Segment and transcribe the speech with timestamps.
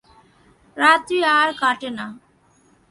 [0.77, 2.05] রাত্রি আর কাটে না।